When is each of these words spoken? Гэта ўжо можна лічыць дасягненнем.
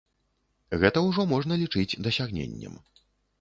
Гэта 0.83 1.03
ўжо 1.07 1.25
можна 1.33 1.59
лічыць 1.65 1.99
дасягненнем. 2.09 2.81